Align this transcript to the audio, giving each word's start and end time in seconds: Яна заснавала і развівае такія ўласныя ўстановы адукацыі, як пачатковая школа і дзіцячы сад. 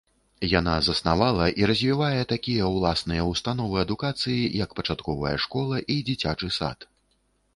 Яна 0.59 0.71
заснавала 0.85 1.45
і 1.61 1.67
развівае 1.71 2.21
такія 2.33 2.69
ўласныя 2.77 3.27
ўстановы 3.31 3.77
адукацыі, 3.85 4.39
як 4.63 4.69
пачатковая 4.79 5.37
школа 5.45 5.75
і 5.97 5.99
дзіцячы 6.11 6.49
сад. 6.57 6.89